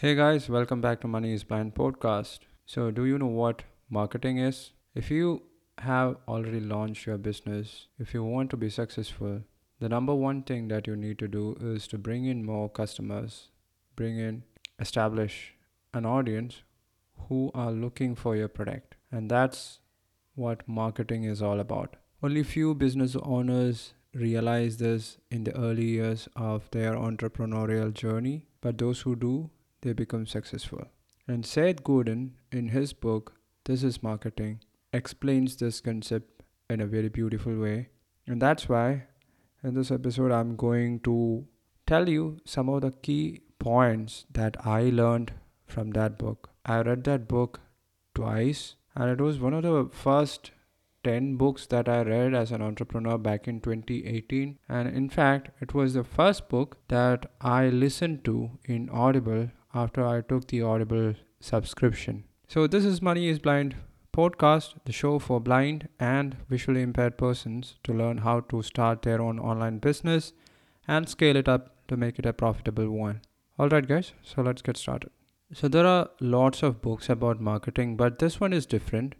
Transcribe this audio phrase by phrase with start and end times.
[0.00, 2.38] Hey guys, welcome back to Money is Blind podcast.
[2.64, 4.70] So, do you know what marketing is?
[4.94, 5.42] If you
[5.76, 9.42] have already launched your business, if you want to be successful,
[9.78, 13.50] the number one thing that you need to do is to bring in more customers,
[13.94, 14.42] bring in,
[14.78, 15.52] establish
[15.92, 16.62] an audience
[17.28, 18.94] who are looking for your product.
[19.12, 19.80] And that's
[20.34, 21.96] what marketing is all about.
[22.22, 28.78] Only few business owners realize this in the early years of their entrepreneurial journey, but
[28.78, 29.50] those who do,
[29.82, 30.86] they become successful.
[31.26, 33.34] And Seth Godin, in his book,
[33.64, 34.60] This is Marketing,
[34.92, 37.88] explains this concept in a very beautiful way.
[38.26, 39.04] And that's why
[39.62, 41.46] in this episode, I'm going to
[41.86, 45.32] tell you some of the key points that I learned
[45.66, 46.50] from that book.
[46.64, 47.60] I read that book
[48.14, 50.52] twice, and it was one of the first
[51.04, 54.58] 10 books that I read as an entrepreneur back in 2018.
[54.68, 60.06] And in fact, it was the first book that I listened to in Audible after
[60.06, 62.24] I took the Audible subscription.
[62.48, 63.76] So, this is Money is Blind
[64.12, 69.20] podcast, the show for blind and visually impaired persons to learn how to start their
[69.20, 70.32] own online business
[70.88, 73.20] and scale it up to make it a profitable one.
[73.58, 75.10] Alright, guys, so let's get started.
[75.52, 79.14] So, there are lots of books about marketing, but this one is different.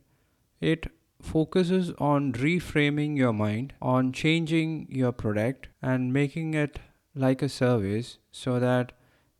[0.60, 0.86] It
[1.22, 6.78] focuses on reframing your mind, on changing your product and making it
[7.14, 8.92] like a service so that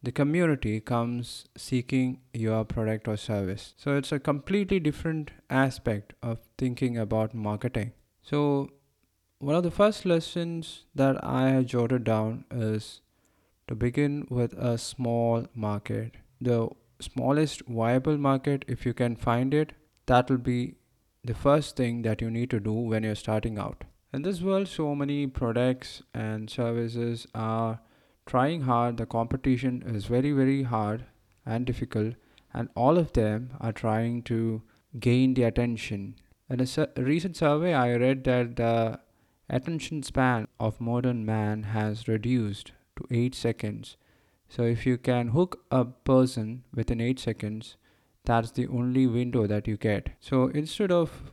[0.03, 3.75] the community comes seeking your product or service.
[3.77, 7.93] So it's a completely different aspect of thinking about marketing.
[8.23, 8.71] So,
[9.39, 13.01] one of the first lessons that I have jotted down is
[13.69, 16.17] to begin with a small market.
[16.41, 16.69] The
[17.01, 19.73] smallest viable market, if you can find it,
[20.07, 20.75] that will be
[21.25, 23.85] the first thing that you need to do when you're starting out.
[24.13, 27.81] In this world, so many products and services are
[28.31, 28.97] trying hard.
[28.97, 31.05] The competition is very, very hard
[31.45, 32.15] and difficult,
[32.55, 34.63] and all of them are trying to
[34.99, 36.17] gain the attention.
[36.49, 39.01] In a, su- recent survey, I read that the
[39.49, 43.97] attention span of modern man has reduced to 8 seconds.
[44.49, 47.77] So, if you can hook a person within 8 seconds,
[48.25, 50.11] that's the only window that you get.
[50.21, 51.33] So instead of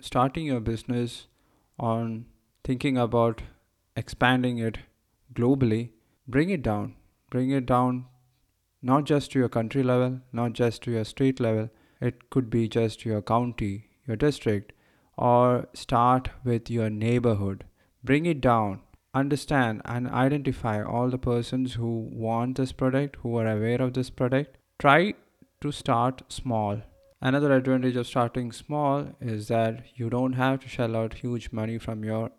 [0.00, 1.26] starting your business
[1.78, 2.26] on
[2.64, 3.42] thinking about
[3.96, 4.78] expanding it
[5.34, 5.90] globally,
[6.26, 6.94] bring it down.
[7.30, 8.06] Bring it down
[8.82, 12.68] not just to your country level, not just to your state level, it could be
[12.68, 14.72] just your county, your district,
[15.16, 17.64] or start with your neighborhood.
[18.02, 18.80] Bring it down.
[19.14, 24.10] Understand and identify all the persons who want this product, who are aware of this
[24.10, 24.56] product.
[24.78, 25.14] Try
[25.60, 26.80] to start small.
[27.20, 31.78] Another advantage of starting small is that you don't have to shell out huge money
[31.78, 32.30] from your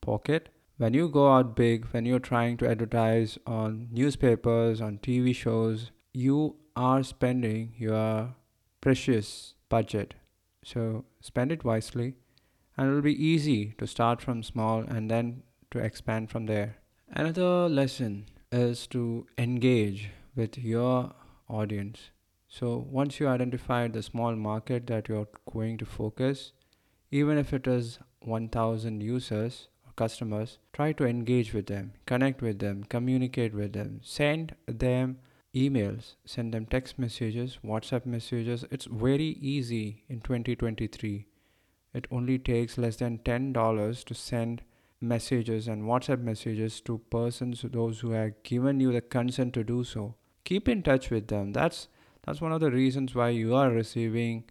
[0.00, 0.50] pocket.
[0.78, 5.90] When you go out big, when you're trying to advertise on newspapers, on TV shows,
[6.14, 8.34] you are spending your
[8.80, 10.14] precious budget.
[10.64, 12.14] So spend it wisely,
[12.76, 16.76] and it'll be easy to start from small and then to expand from there.
[17.10, 21.12] Another lesson is to engage with your
[21.48, 22.10] audience
[22.48, 26.52] so once you identify the small market that you're going to focus,
[27.10, 29.68] even if it is 1000 users
[30.02, 35.18] customers, try to engage with them, connect with them, communicate with them, send them
[35.54, 38.64] emails, send them text messages, WhatsApp messages.
[38.70, 41.26] It's very easy in 2023.
[41.94, 44.62] It only takes less than $10 to send
[45.00, 49.84] messages and WhatsApp messages to persons those who have given you the consent to do
[49.84, 50.14] so.
[50.44, 51.52] Keep in touch with them.
[51.52, 51.88] That's
[52.24, 54.44] that's one of the reasons why you are receiving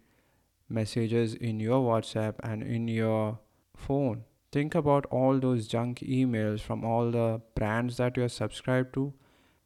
[0.68, 3.38] messages in your WhatsApp and in your
[3.76, 4.24] phone.
[4.50, 9.12] Think about all those junk emails from all the brands that you're subscribed to.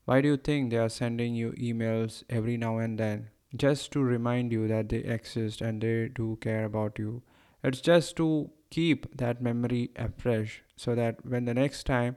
[0.04, 3.30] Why do you think they are sending you emails every now and then?
[3.54, 7.22] Just to remind you that they exist and they do care about you.
[7.62, 12.16] It's just to keep that memory afresh so that when the next time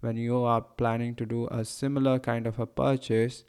[0.00, 3.44] when you are planning to do a similar kind of a purchase,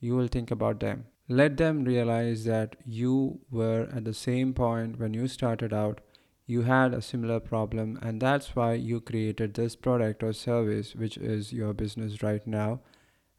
[0.00, 1.06] you will think about them.
[1.28, 6.00] Let them realize that you were at the same point when you started out.
[6.46, 11.16] You had a similar problem, and that's why you created this product or service, which
[11.16, 12.80] is your business right now,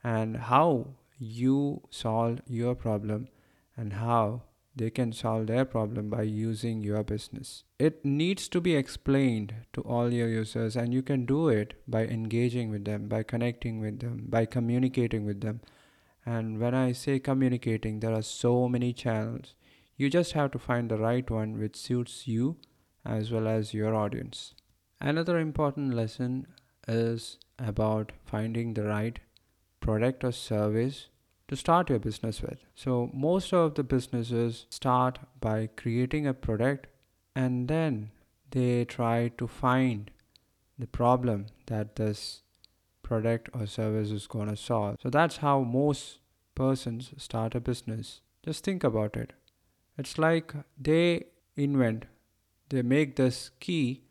[0.04, 3.28] and how you solve your problem,
[3.76, 4.44] and how
[4.76, 7.64] they can solve their problem by using your business.
[7.78, 12.06] It needs to be explained to all your users, and you can do it by
[12.06, 15.62] engaging with them, by connecting with them, by communicating with them.
[16.26, 19.54] And when I say communicating, there are so many channels.
[19.98, 22.58] You just have to find the right one which suits you
[23.06, 24.54] as well as your audience.
[25.00, 26.48] Another important lesson
[26.88, 29.20] is about finding the right
[29.80, 31.08] product or service
[31.48, 32.64] to start your business with.
[32.74, 36.88] So, most of the businesses start by creating a product
[37.36, 38.12] and then
[38.52, 40.10] they try to find
[40.80, 42.42] the problem that this
[43.02, 44.98] product or service is going to solve.
[45.04, 46.20] So, that's how most
[46.56, 48.22] persons start a business.
[48.44, 49.34] Just think about it.
[49.98, 51.26] It's like they
[51.56, 52.06] invent,
[52.74, 54.02] they make this key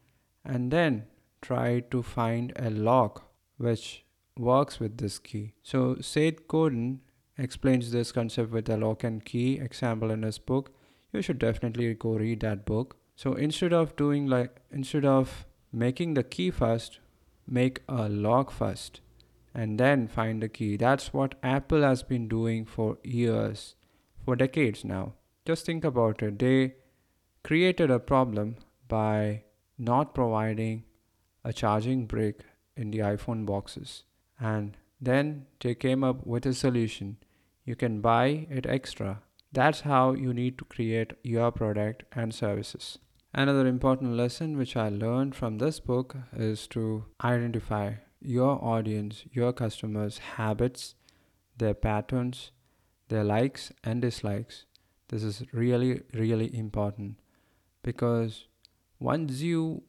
[0.44, 1.04] and then
[1.40, 4.04] try to find a lock which
[4.38, 5.54] works with this key.
[5.62, 7.00] So Seth Godin
[7.36, 10.70] explains this concept with a lock and key example in his book.
[11.12, 12.96] You should definitely go read that book.
[13.16, 17.00] So instead of doing like instead of making the key first,
[17.46, 19.00] make a lock first
[19.54, 20.76] and then find the key.
[20.76, 23.74] That's what Apple has been doing for years,
[24.24, 25.14] for decades now.
[25.44, 26.38] Just think about it.
[26.38, 26.74] They
[27.44, 28.56] created a problem
[28.88, 29.42] by
[29.78, 30.84] not providing
[31.44, 32.40] a charging brick
[32.76, 34.04] in the iPhone boxes.
[34.38, 37.16] And then they came up with a solution.
[37.64, 39.22] You can buy it extra.
[39.52, 42.98] That's how you need to create your product and services.
[43.34, 49.52] Another important lesson which I learned from this book is to identify your audience, your
[49.52, 50.94] customers' habits,
[51.56, 52.52] their patterns,
[53.08, 54.66] their likes and dislikes.
[55.08, 57.16] This is really, really important
[57.82, 58.46] because
[58.98, 59.82] once you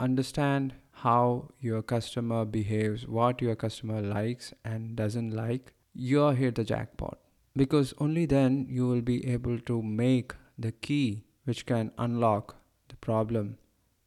[0.00, 6.64] understand how your customer behaves, what your customer likes and doesn't like, you're hit the
[6.64, 7.18] jackpot.
[7.56, 12.56] Because only then you will be able to make the key which can unlock
[12.88, 13.58] the problem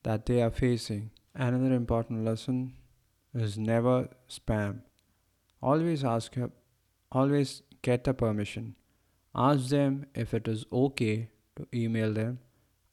[0.03, 1.11] that they are facing.
[1.35, 2.73] Another important lesson
[3.33, 4.81] is never spam.
[5.61, 6.35] Always ask
[7.11, 8.75] always get the permission.
[9.35, 12.39] Ask them if it is okay to email them.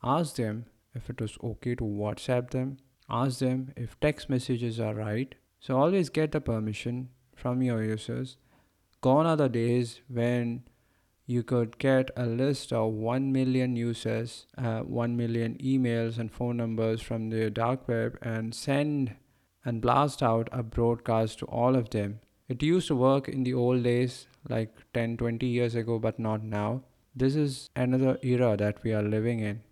[0.04, 2.76] Ask them if it was okay to WhatsApp them.
[3.08, 5.34] Ask them if text messages are right.
[5.60, 8.36] So always get the permission from your users.
[9.00, 10.64] Gone are the days when
[11.26, 16.58] you could get a list of 1 million users, uh, 1 million emails and phone
[16.58, 19.16] numbers from the dark web and send
[19.64, 22.20] and blast out a broadcast to all of them.
[22.46, 26.44] It used to work in the old days, like 10 20 years ago, but not
[26.44, 26.82] now.
[27.16, 29.62] This is another era that we are living in.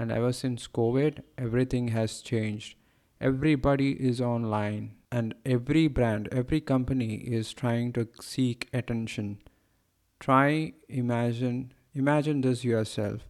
[0.00, 2.76] And ever since COVID, everything has changed.
[3.20, 9.42] Everybody is online, and every brand, every company is trying to seek attention.
[10.20, 13.22] Try imagine imagine this yourself.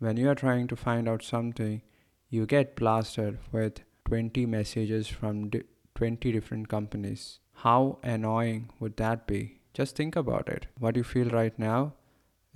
[0.00, 1.82] When you are trying to find out something,
[2.30, 5.50] you get blasted with 20 messages from
[5.94, 7.38] 20 different companies.
[7.64, 9.60] How annoying would that be?
[9.72, 10.66] Just think about it.
[10.78, 11.94] What you feel right now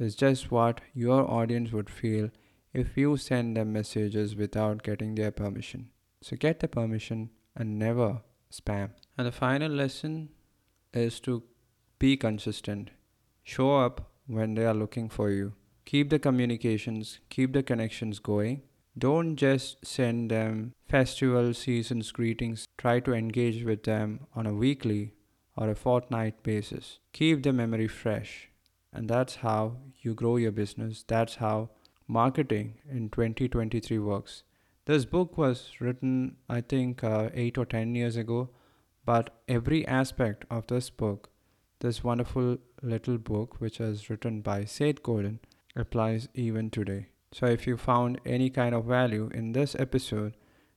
[0.01, 2.31] is just what your audience would feel
[2.73, 5.91] if you send them messages without getting their permission.
[6.23, 8.91] So get the permission and never spam.
[9.19, 10.31] And the final lesson
[10.93, 11.43] is to
[11.99, 12.91] be consistent.
[13.43, 15.55] Show up when they are looking for you.
[15.85, 18.63] Keep the communications, keep the connections going,
[18.97, 22.67] don't just send them festival seasons greetings.
[22.77, 25.15] Try to engage with them on a weekly
[25.57, 26.99] or a fortnight basis.
[27.15, 28.51] Keep the memory fresh.
[28.93, 31.05] And that's how you grow your business.
[31.09, 31.71] That's how
[32.13, 34.43] marketing in 2023 works.
[34.85, 38.51] This book was written, I think, uh, eight or ten years ago,
[39.05, 41.31] but every aspect of this book,
[41.81, 45.39] this wonderful little book, which was written by Seth Godin,
[45.77, 47.07] applies even today.
[47.33, 50.35] So if you found any kind of value in this episode,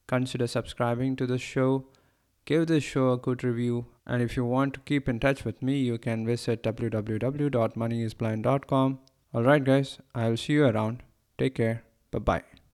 [0.08, 1.86] consider subscribing to the show,
[2.46, 5.62] give this show a good review, and if you want to keep in touch with
[5.62, 9.00] me, you can visit www.moneyisblind.com.
[9.34, 11.05] Alright, guys, I'll see you around.
[11.38, 11.84] Take care.
[12.12, 12.44] Bye bye.